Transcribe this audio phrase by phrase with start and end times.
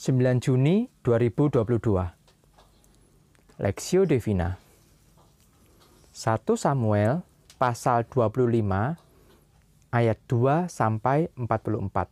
[0.00, 1.60] 9 Juni 2022
[3.60, 4.56] Lexio Divina
[6.16, 7.20] 1 Samuel
[7.60, 8.96] pasal 25
[9.92, 12.08] ayat 2 sampai 44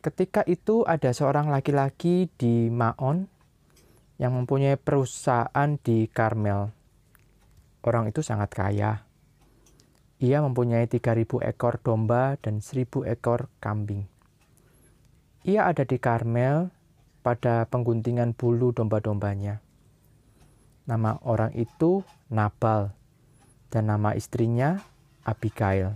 [0.00, 3.28] Ketika itu ada seorang laki-laki di Maon
[4.16, 6.72] yang mempunyai perusahaan di Karmel.
[7.84, 9.04] Orang itu sangat kaya.
[10.24, 14.08] Ia mempunyai 3000 ekor domba dan 1000 ekor kambing.
[15.46, 16.74] Ia ada di Karmel
[17.22, 19.62] pada pengguntingan bulu domba-dombanya.
[20.88, 22.02] Nama orang itu
[22.32, 22.90] Nabal
[23.70, 24.82] dan nama istrinya
[25.22, 25.94] Abigail.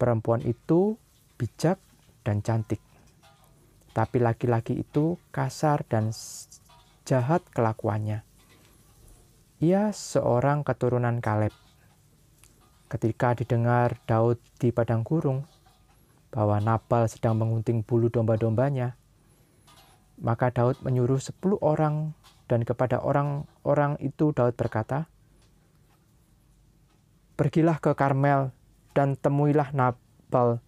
[0.00, 0.98] Perempuan itu
[1.36, 1.78] bijak
[2.26, 2.82] dan cantik.
[3.94, 6.10] Tapi laki-laki itu kasar dan
[7.06, 8.26] jahat kelakuannya.
[9.62, 11.54] Ia seorang keturunan Kaleb.
[12.92, 15.48] Ketika didengar Daud di padang gurung
[16.36, 18.92] bahwa Nabal sedang mengunting bulu domba-dombanya,
[20.20, 22.12] maka Daud menyuruh sepuluh orang
[22.44, 25.08] dan kepada orang-orang itu Daud berkata,
[27.40, 28.52] Pergilah ke Karmel
[28.92, 30.60] dan temuilah Nabal.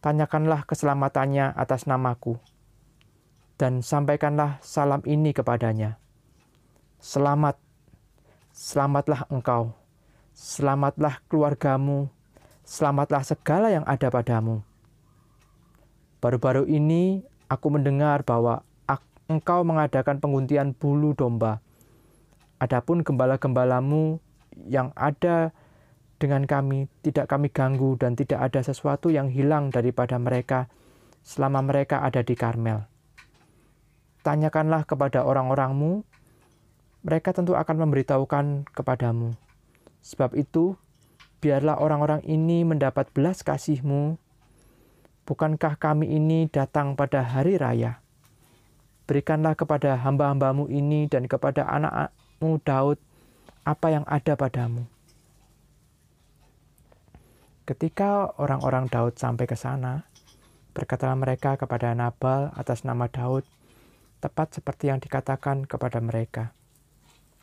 [0.00, 2.40] Tanyakanlah keselamatannya atas namaku.
[3.60, 5.96] Dan sampaikanlah salam ini kepadanya.
[7.00, 7.58] Selamat,
[8.52, 9.74] selamatlah engkau,
[10.36, 12.12] selamatlah keluargamu,
[12.62, 14.67] selamatlah segala yang ada padamu.
[16.18, 18.60] Baru-baru ini Aku mendengar bahwa
[19.28, 21.64] engkau mengadakan penguntian bulu domba.
[22.60, 24.20] Adapun gembala-gembalamu
[24.68, 25.56] yang ada
[26.20, 30.68] dengan kami tidak kami ganggu dan tidak ada sesuatu yang hilang daripada mereka
[31.24, 32.84] selama mereka ada di Karmel.
[34.24, 36.04] Tanyakanlah kepada orang-orangmu,
[37.00, 39.32] mereka tentu akan memberitahukan kepadamu.
[40.04, 40.76] Sebab itu,
[41.40, 44.20] biarlah orang-orang ini mendapat belas kasihmu
[45.28, 48.00] Bukankah kami ini datang pada hari raya?
[49.04, 52.96] Berikanlah kepada hamba-hambamu ini dan kepada anakmu Daud
[53.60, 54.88] apa yang ada padamu.
[57.68, 60.08] Ketika orang-orang Daud sampai ke sana,
[60.72, 63.44] berkatalah mereka kepada Nabal atas nama Daud,
[64.24, 66.56] tepat seperti yang dikatakan kepada mereka.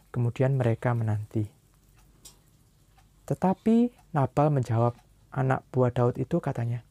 [0.09, 1.45] Kemudian mereka menanti.
[3.29, 4.97] Tetapi Nabal menjawab
[5.29, 6.81] anak buah Daud itu katanya,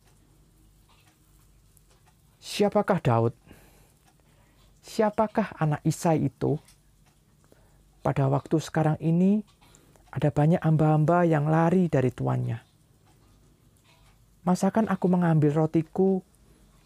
[2.45, 3.33] Siapakah Daud?
[4.85, 6.61] Siapakah anak Isai itu?
[8.05, 9.41] Pada waktu sekarang ini,
[10.13, 12.61] ada banyak hamba-hamba yang lari dari tuannya.
[14.45, 16.21] Masakan aku mengambil rotiku,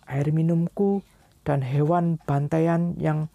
[0.07, 1.03] air minumku,
[1.43, 3.27] dan hewan bantaian yang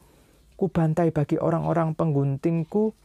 [0.56, 2.95] kubantai bagi orang-orang pengguntingku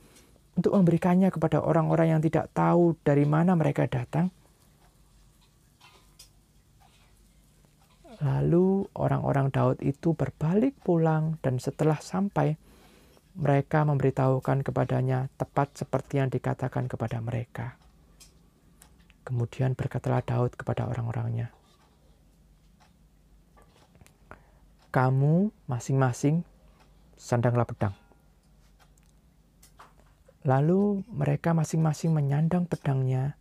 [0.54, 4.30] untuk memberikannya kepada orang-orang yang tidak tahu dari mana mereka datang?
[8.18, 12.58] Lalu orang-orang Daud itu berbalik pulang dan setelah sampai
[13.38, 17.78] mereka memberitahukan kepadanya tepat seperti yang dikatakan kepada mereka.
[19.22, 21.54] Kemudian berkatalah Daud kepada orang-orangnya,
[24.90, 26.42] "Kamu masing-masing
[27.14, 27.94] sandanglah pedang."
[30.42, 33.38] Lalu mereka masing-masing menyandang pedangnya.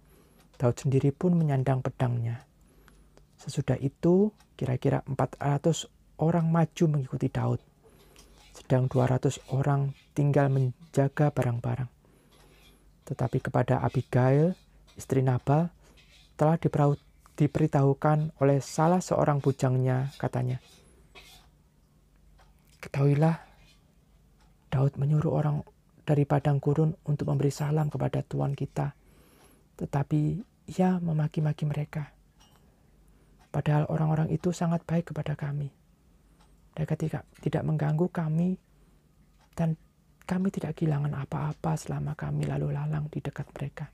[0.61, 2.45] Daud sendiri pun menyandang pedangnya.
[3.37, 5.85] Sesudah itu, kira-kira 400
[6.17, 7.61] orang maju mengikuti Daud,
[8.57, 11.89] sedang 200 orang tinggal menjaga barang-barang.
[13.05, 14.57] Tetapi kepada Abigail,
[14.97, 15.69] istri Nabal,
[16.33, 16.57] telah
[17.37, 20.57] diberitahukan oleh salah seorang bujangnya, katanya,
[22.81, 23.37] Ketahuilah,
[24.73, 25.61] Daud menyuruh orang
[26.07, 28.95] dari padang gurun untuk memberi salam kepada Tuhan kita,
[29.77, 30.21] tetapi
[30.71, 32.16] ia memaki-maki mereka.
[33.49, 35.71] Padahal orang-orang itu sangat baik kepada kami.
[36.77, 38.59] Mereka tidak, tidak mengganggu kami
[39.57, 39.73] dan
[40.27, 43.87] kami tidak kehilangan apa-apa selama kami lalu lalang di dekat mereka.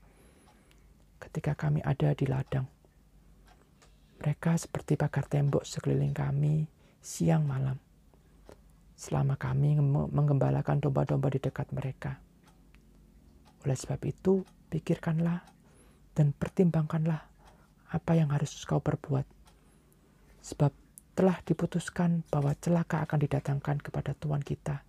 [1.22, 2.66] Ketika kami ada di ladang,
[4.20, 6.66] mereka seperti pagar tembok sekeliling kami
[7.00, 7.78] siang malam.
[8.98, 9.78] Selama kami
[10.10, 12.18] menggembalakan domba-domba di dekat mereka.
[13.64, 15.40] Oleh sebab itu, pikirkanlah
[16.12, 17.20] dan pertimbangkanlah
[17.94, 19.43] apa yang harus kau perbuat
[20.44, 20.72] Sebab
[21.16, 24.84] telah diputuskan bahwa celaka akan didatangkan kepada Tuhan kita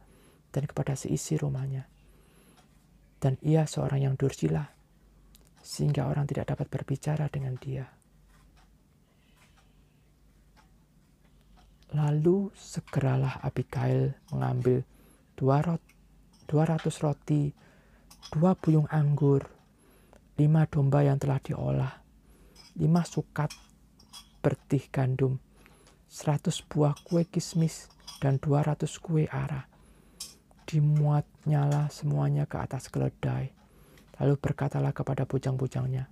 [0.52, 1.88] dan kepada seisi rumahnya.
[3.24, 4.68] Dan ia seorang yang dursila,
[5.64, 7.88] sehingga orang tidak dapat berbicara dengan dia.
[11.96, 14.84] Lalu segeralah Abigail mengambil
[15.40, 15.80] dua rot,
[16.52, 17.56] 200 roti,
[18.36, 19.48] dua buyung anggur,
[20.36, 21.94] lima domba yang telah diolah,
[22.76, 23.50] lima sukat
[24.44, 25.40] bertih gandum,
[26.10, 29.68] seratus buah kue kismis, dan dua ratus kue ara.
[30.66, 33.54] Dimuat nyala semuanya ke atas keledai.
[34.18, 36.08] Lalu berkatalah kepada bujang-bujangnya,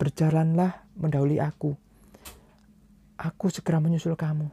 [0.00, 1.76] Berjalanlah mendahului aku.
[3.20, 4.48] Aku segera menyusul kamu.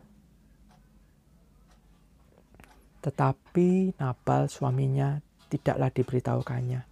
[3.00, 6.84] Tetapi Nabal suaminya tidaklah diberitahukannya.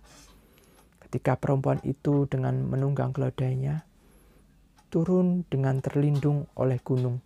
[1.03, 3.83] Ketika perempuan itu dengan menunggang keledainya,
[4.95, 7.19] turun dengan terlindung oleh gunung.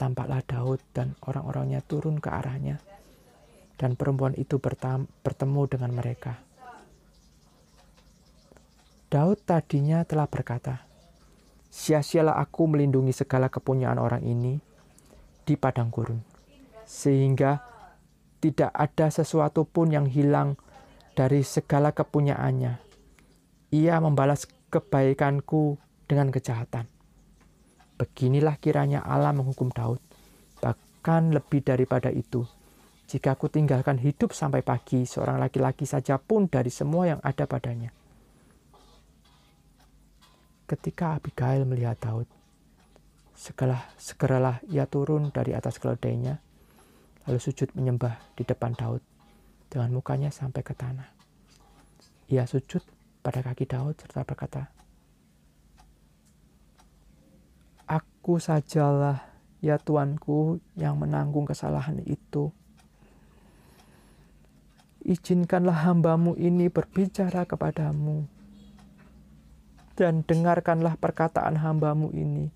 [0.00, 2.80] Tampaklah Daud dan orang-orangnya turun ke arahnya.
[3.76, 6.40] Dan perempuan itu bertemu dengan mereka.
[9.12, 10.88] Daud tadinya telah berkata,
[11.68, 14.56] Sia-sialah aku melindungi segala kepunyaan orang ini
[15.44, 16.24] di padang gurun.
[16.88, 17.60] Sehingga
[18.40, 20.56] tidak ada sesuatu pun yang hilang
[21.12, 22.80] dari segala kepunyaannya.
[23.76, 25.76] Ia membalas kebaikanku
[26.06, 26.86] dengan kejahatan.
[27.98, 30.00] Beginilah kiranya Allah menghukum Daud,
[30.62, 32.46] bahkan lebih daripada itu.
[33.06, 37.94] Jika aku tinggalkan hidup sampai pagi, seorang laki-laki saja pun dari semua yang ada padanya.
[40.66, 42.26] Ketika Abigail melihat Daud,
[43.30, 46.42] segala segeralah ia turun dari atas keledainya,
[47.30, 48.98] lalu sujud menyembah di depan Daud
[49.70, 51.06] dengan mukanya sampai ke tanah.
[52.34, 52.82] Ia sujud
[53.22, 54.66] pada kaki Daud serta berkata,
[58.26, 59.22] Aku sajalah
[59.62, 62.50] ya Tuanku yang menanggung kesalahan itu.
[65.06, 68.26] Izinkanlah hambamu ini berbicara kepadamu.
[69.94, 72.50] Dan dengarkanlah perkataan hambamu ini.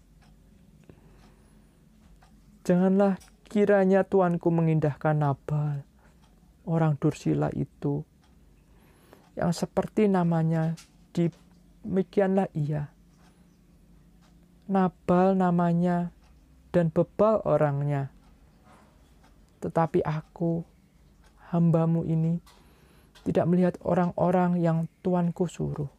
[2.67, 5.87] Janganlah kiranya Tuanku mengindahkan Nabal,
[6.67, 8.03] orang Dursila itu,
[9.39, 10.75] yang seperti namanya,
[11.15, 12.91] demikianlah ia
[14.71, 16.15] Nabal namanya
[16.71, 18.15] dan bebal orangnya.
[19.59, 20.63] Tetapi aku,
[21.51, 22.39] hambamu ini,
[23.27, 25.91] tidak melihat orang-orang yang Tuanku suruh.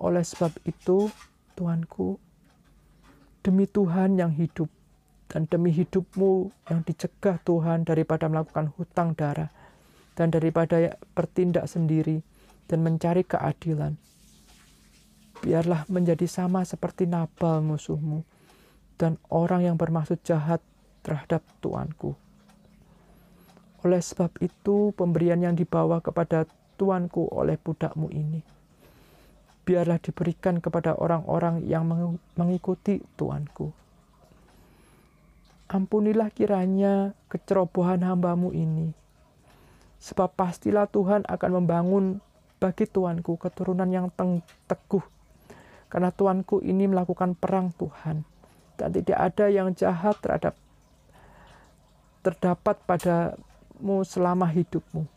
[0.00, 1.12] Oleh sebab itu,
[1.52, 2.16] Tuanku,
[3.44, 4.72] demi Tuhan yang hidup
[5.28, 9.52] dan demi hidupmu yang dicegah Tuhan daripada melakukan hutang darah
[10.16, 12.24] dan daripada bertindak sendiri
[12.66, 14.00] dan mencari keadilan,
[15.40, 18.24] biarlah menjadi sama seperti Nabal musuhmu
[18.96, 20.64] dan orang yang bermaksud jahat
[21.04, 22.16] terhadap tuanku.
[23.84, 28.42] Oleh sebab itu, pemberian yang dibawa kepada tuanku oleh budakmu ini,
[29.62, 31.86] biarlah diberikan kepada orang-orang yang
[32.34, 33.70] mengikuti tuanku.
[35.70, 38.90] Ampunilah kiranya kecerobohan hambamu ini,
[40.02, 42.04] sebab pastilah Tuhan akan membangun
[42.58, 44.10] bagi tuanku keturunan yang
[44.66, 45.15] teguh
[45.86, 48.26] karena tuanku ini melakukan perang Tuhan.
[48.76, 50.54] Dan tidak ada yang jahat terhadap
[52.20, 55.08] terdapat padamu selama hidupmu.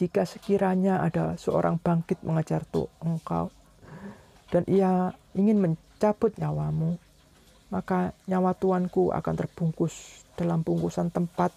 [0.00, 3.52] Jika sekiranya ada seorang bangkit mengajar tuh engkau
[4.50, 6.98] dan ia ingin mencabut nyawamu,
[7.70, 11.54] maka nyawa tuanku akan terbungkus dalam bungkusan tempat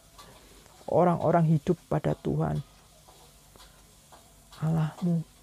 [0.87, 2.61] orang-orang hidup pada Tuhan
[4.61, 5.34] Allahmu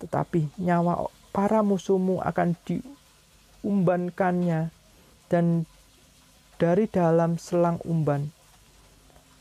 [0.00, 4.72] tetapi nyawa para musuhmu akan diumbankannya
[5.30, 5.68] dan
[6.56, 8.32] dari dalam selang umban.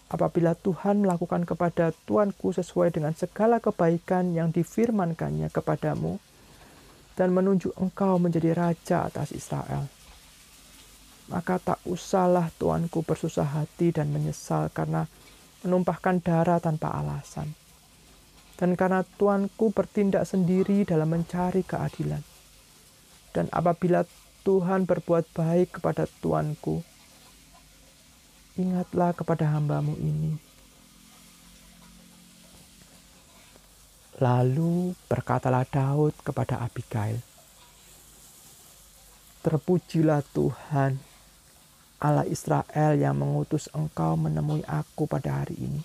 [0.10, 6.18] Apabila Tuhan melakukan kepada Tuanku sesuai dengan segala kebaikan yang difirmankannya kepadamu
[7.14, 9.86] dan menunjuk engkau menjadi raja atas Israel.
[11.30, 15.06] Maka tak usahlah Tuanku bersusah hati dan menyesal karena
[15.62, 17.54] menumpahkan darah tanpa alasan
[18.60, 22.20] dan karena Tuanku bertindak sendiri dalam mencari keadilan.
[23.32, 24.04] Dan apabila
[24.44, 26.84] Tuhan berbuat baik kepada Tuanku,
[28.60, 30.36] ingatlah kepada hambamu ini.
[34.20, 37.24] Lalu berkatalah Daud kepada Abigail,
[39.40, 41.00] Terpujilah Tuhan,
[42.04, 45.80] Allah Israel yang mengutus engkau menemui aku pada hari ini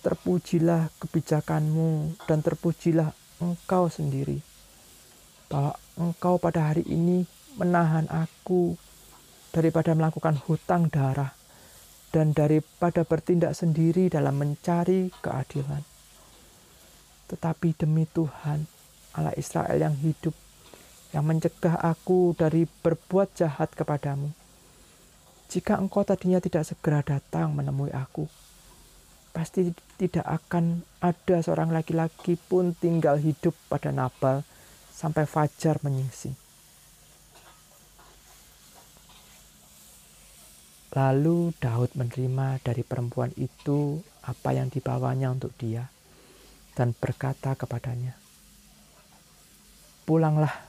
[0.00, 3.10] terpujilah kebijakanmu dan terpujilah
[3.42, 4.40] engkau sendiri.
[5.48, 7.24] Bahwa engkau pada hari ini
[7.56, 8.78] menahan aku
[9.50, 11.34] daripada melakukan hutang darah
[12.14, 15.82] dan daripada bertindak sendiri dalam mencari keadilan.
[17.28, 18.64] Tetapi demi Tuhan,
[19.12, 20.32] Allah Israel yang hidup,
[21.12, 24.32] yang mencegah aku dari berbuat jahat kepadamu.
[25.48, 28.28] Jika engkau tadinya tidak segera datang menemui aku,
[29.30, 29.70] pasti
[30.00, 34.42] tidak akan ada seorang laki-laki pun tinggal hidup pada Nabal
[34.90, 36.34] sampai fajar menyingsing.
[40.96, 45.86] Lalu Daud menerima dari perempuan itu apa yang dibawanya untuk dia
[46.74, 48.16] dan berkata kepadanya,
[50.08, 50.68] "Pulanglah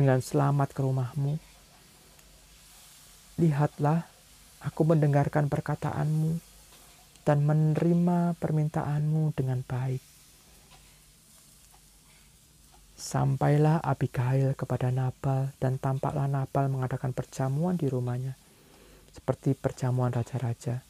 [0.00, 1.36] dengan selamat ke rumahmu.
[3.36, 4.08] Lihatlah,
[4.64, 6.49] aku mendengarkan perkataanmu
[7.30, 10.02] dan menerima permintaanmu dengan baik.
[12.98, 18.34] Sampailah Abigail kepada Nabal dan tampaklah Nabal mengadakan perjamuan di rumahnya,
[19.14, 20.82] seperti perjamuan raja-raja.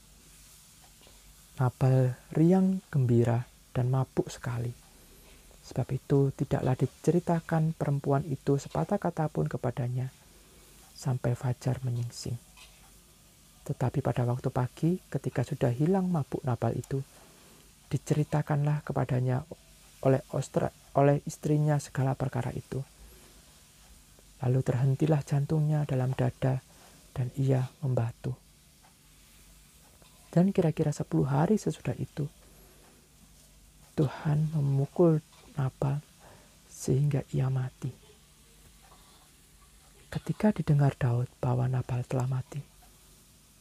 [1.61, 3.45] Nabal riang gembira
[3.77, 4.73] dan mabuk sekali.
[5.61, 10.09] Sebab itu tidaklah diceritakan perempuan itu sepatah kata pun kepadanya
[10.97, 12.41] sampai fajar menyingsing.
[13.71, 16.99] Tetapi pada waktu pagi ketika sudah hilang mabuk Nabal itu,
[17.87, 19.47] diceritakanlah kepadanya
[20.03, 22.83] oleh Ostra, oleh istrinya segala perkara itu.
[24.43, 26.59] Lalu terhentilah jantungnya dalam dada
[27.15, 28.35] dan ia membatu.
[30.35, 32.27] Dan kira-kira sepuluh hari sesudah itu,
[33.95, 35.23] Tuhan memukul
[35.55, 36.03] Nabal
[36.67, 37.91] sehingga ia mati.
[40.11, 42.70] Ketika didengar Daud bahwa Nabal telah mati,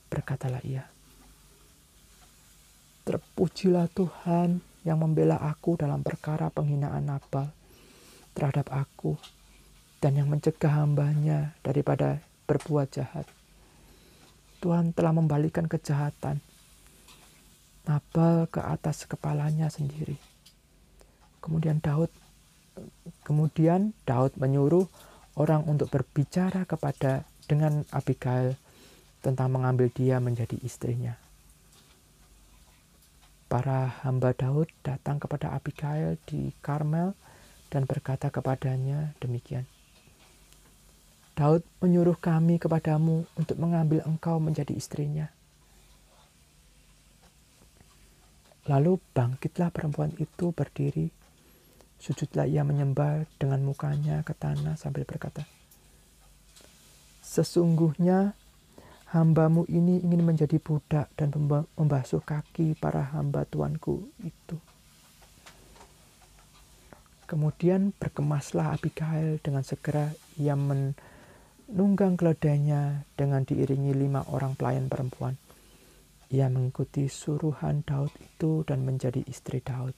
[0.09, 0.83] berkatalah ia,
[3.09, 7.49] Terpujilah Tuhan yang membela aku dalam perkara penghinaan Nabal
[8.37, 9.17] terhadap aku
[9.97, 13.25] dan yang mencegah hambanya daripada berbuat jahat.
[14.61, 16.37] Tuhan telah membalikan kejahatan
[17.89, 20.21] Nabal ke atas kepalanya sendiri.
[21.41, 22.13] Kemudian Daud
[23.25, 24.85] kemudian Daud menyuruh
[25.33, 28.53] orang untuk berbicara kepada dengan Abigail
[29.19, 31.19] tentang mengambil dia menjadi istrinya
[33.49, 37.17] para hamba Daud datang kepada Abigail di Karmel
[37.73, 39.65] dan berkata kepadanya demikian.
[41.33, 45.33] Daud menyuruh kami kepadamu untuk mengambil engkau menjadi istrinya.
[48.69, 51.09] Lalu bangkitlah perempuan itu berdiri,
[51.97, 55.41] sujudlah ia menyembah dengan mukanya ke tanah sambil berkata,
[57.25, 58.37] Sesungguhnya
[59.09, 61.33] hambamu ini ingin menjadi budak dan
[61.73, 64.57] membasuh kaki para hamba tuanku itu.
[67.25, 75.37] Kemudian berkemaslah Abigail dengan segera ia menunggang keledainya dengan diiringi lima orang pelayan perempuan.
[76.29, 79.97] Ia mengikuti suruhan Daud itu dan menjadi istri Daud.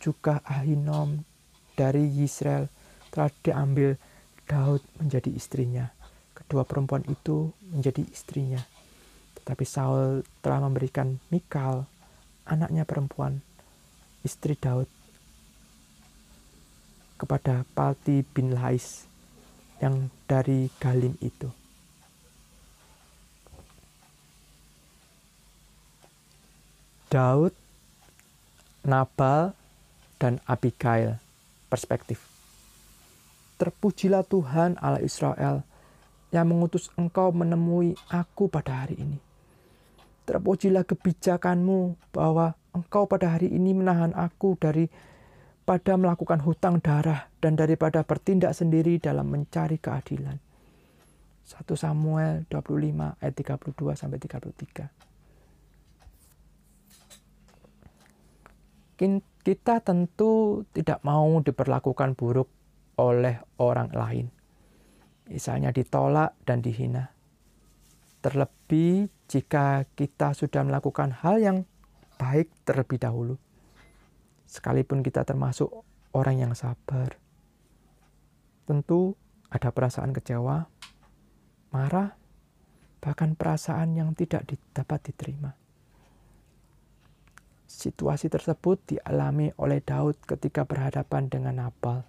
[0.00, 1.24] Juga Ahinom
[1.72, 2.68] dari Yisrael
[3.08, 3.96] telah diambil
[4.44, 5.97] Daud menjadi istrinya
[6.38, 8.62] kedua perempuan itu menjadi istrinya.
[9.42, 11.88] Tetapi Saul telah memberikan Mikal,
[12.46, 13.42] anaknya perempuan,
[14.22, 14.86] istri Daud,
[17.18, 19.08] kepada Palti bin Lais
[19.82, 21.50] yang dari Galim itu.
[27.08, 27.56] Daud,
[28.84, 29.56] Nabal,
[30.20, 31.16] dan Abigail
[31.72, 32.20] perspektif.
[33.56, 35.64] Terpujilah Tuhan Allah Israel
[36.28, 39.18] yang mengutus engkau menemui aku pada hari ini.
[40.28, 44.92] Terpujilah kebijakanmu bahwa engkau pada hari ini menahan aku dari
[45.64, 50.36] pada melakukan hutang darah dan daripada bertindak sendiri dalam mencari keadilan.
[51.48, 53.34] 1 Samuel 25 ayat
[53.72, 54.92] 32 sampai 33.
[59.48, 62.52] Kita tentu tidak mau diperlakukan buruk
[63.00, 64.37] oleh orang lain
[65.28, 67.12] misalnya ditolak dan dihina.
[68.24, 71.58] Terlebih jika kita sudah melakukan hal yang
[72.18, 73.36] baik terlebih dahulu.
[74.48, 75.70] Sekalipun kita termasuk
[76.16, 77.20] orang yang sabar.
[78.64, 79.14] Tentu
[79.52, 80.66] ada perasaan kecewa,
[81.70, 82.16] marah,
[82.98, 85.52] bahkan perasaan yang tidak dapat diterima.
[87.68, 92.07] Situasi tersebut dialami oleh Daud ketika berhadapan dengan Nabal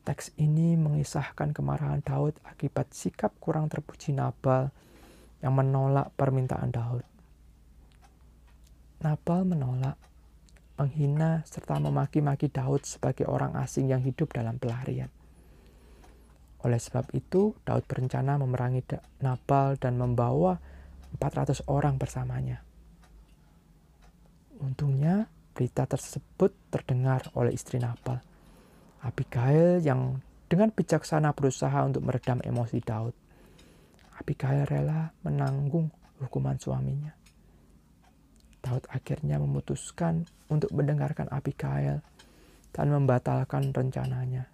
[0.00, 4.72] Teks ini mengisahkan kemarahan Daud akibat sikap kurang terpuji Nabal
[5.44, 7.04] yang menolak permintaan Daud.
[9.00, 9.96] Nabal menolak,
[10.76, 15.08] menghina, serta memaki-maki Daud sebagai orang asing yang hidup dalam pelarian.
[16.64, 18.84] Oleh sebab itu, Daud berencana memerangi
[19.24, 20.60] Nabal dan membawa
[21.16, 22.60] 400 orang bersamanya.
[24.60, 28.29] Untungnya, berita tersebut terdengar oleh istri Nabal.
[29.00, 33.14] Abigail yang dengan bijaksana berusaha untuk meredam emosi Daud.
[34.20, 35.88] Abigail rela menanggung
[36.20, 37.16] hukuman suaminya.
[38.60, 42.04] Daud akhirnya memutuskan untuk mendengarkan Abigail
[42.76, 44.44] dan membatalkan rencananya.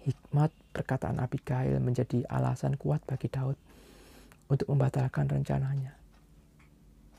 [0.00, 3.56] hikmat perkataan Abigail menjadi alasan kuat bagi Daud
[4.48, 5.92] untuk membatalkan rencananya.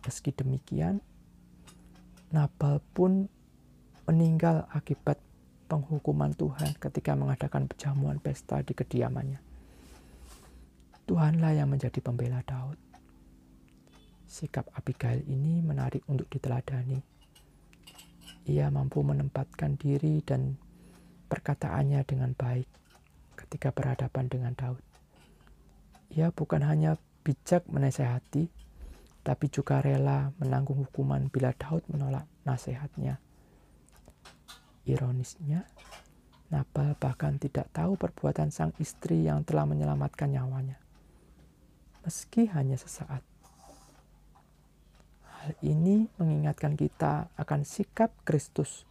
[0.02, 0.98] Meski demikian,
[2.34, 3.30] Nabal pun
[4.12, 5.16] meninggal akibat
[5.72, 9.40] penghukuman Tuhan ketika mengadakan perjamuan pesta di kediamannya.
[11.08, 12.76] Tuhanlah yang menjadi pembela Daud.
[14.28, 17.00] Sikap Abigail ini menarik untuk diteladani.
[18.52, 20.60] Ia mampu menempatkan diri dan
[21.32, 22.68] perkataannya dengan baik
[23.40, 24.84] ketika berhadapan dengan Daud.
[26.20, 28.52] Ia bukan hanya bijak menasehati,
[29.24, 33.31] tapi juga rela menanggung hukuman bila Daud menolak nasihatnya.
[34.82, 35.62] Ironisnya,
[36.50, 40.82] Nabal bahkan tidak tahu perbuatan sang istri yang telah menyelamatkan nyawanya,
[42.02, 43.22] meski hanya sesaat.
[45.22, 48.90] Hal ini mengingatkan kita akan sikap Kristus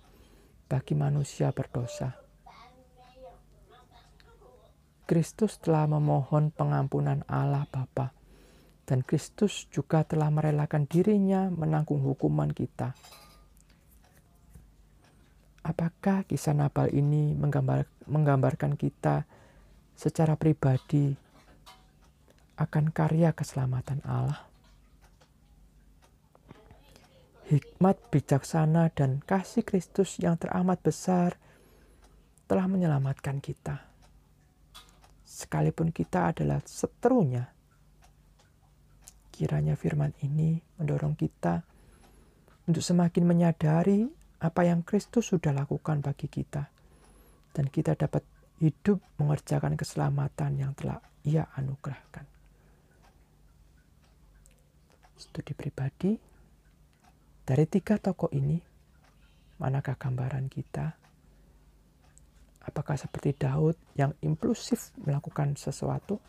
[0.70, 2.14] bagi manusia berdosa.
[5.10, 8.14] Kristus telah memohon pengampunan Allah Bapa,
[8.86, 12.94] dan Kristus juga telah merelakan dirinya menanggung hukuman kita
[15.60, 19.28] Apakah kisah Nabal ini menggambar, menggambarkan kita
[19.92, 21.12] secara pribadi
[22.56, 24.48] akan karya keselamatan Allah?
[27.50, 31.36] Hikmat bijaksana dan kasih Kristus yang teramat besar
[32.46, 33.84] telah menyelamatkan kita.
[35.26, 37.50] Sekalipun kita adalah seterunya,
[39.34, 41.64] kiranya firman ini mendorong kita
[42.70, 46.64] untuk semakin menyadari apa yang Kristus sudah lakukan bagi kita,
[47.52, 48.24] dan kita dapat
[48.60, 52.24] hidup mengerjakan keselamatan yang telah Ia anugerahkan.
[55.20, 56.16] Studi pribadi
[57.44, 58.56] dari tiga tokoh ini,
[59.60, 60.96] manakah gambaran kita?
[62.64, 66.20] Apakah seperti Daud yang impulsif melakukan sesuatu?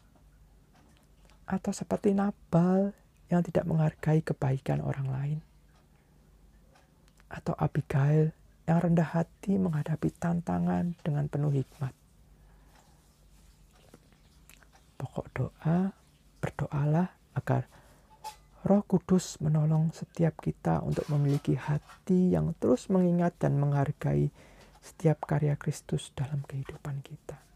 [1.46, 2.96] Atau seperti Nabal
[3.28, 5.40] yang tidak menghargai kebaikan orang lain?
[7.32, 8.36] Atau Abigail
[8.68, 11.96] yang rendah hati menghadapi tantangan dengan penuh hikmat.
[15.00, 15.96] Pokok doa,
[16.44, 17.66] berdoalah agar
[18.62, 24.30] Roh Kudus menolong setiap kita untuk memiliki hati yang terus mengingat dan menghargai
[24.86, 27.51] setiap karya Kristus dalam kehidupan kita.